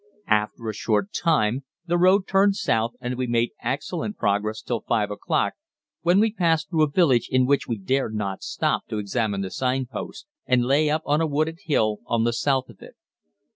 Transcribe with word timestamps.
After 0.25 0.67
a 0.67 0.73
short 0.73 1.13
time 1.13 1.63
the 1.85 1.95
road 1.95 2.25
turned 2.25 2.55
south 2.55 2.93
and 2.99 3.15
we 3.19 3.27
made 3.27 3.51
excellent 3.61 4.17
progress 4.17 4.63
till 4.63 4.81
5 4.81 5.11
o'clock, 5.11 5.53
when 6.01 6.19
we 6.19 6.33
passed 6.33 6.71
through 6.71 6.81
a 6.81 6.89
village 6.89 7.29
in 7.31 7.45
which 7.45 7.67
we 7.67 7.77
dared 7.77 8.15
not 8.15 8.41
stop 8.41 8.87
to 8.87 8.97
examine 8.97 9.41
the 9.41 9.51
sign 9.51 9.85
post, 9.85 10.25
and 10.47 10.65
lay 10.65 10.89
up 10.89 11.03
on 11.05 11.21
a 11.21 11.27
wooded 11.27 11.59
hill 11.65 11.99
on 12.07 12.23
the 12.23 12.33
south 12.33 12.67
of 12.67 12.81
it. 12.81 12.95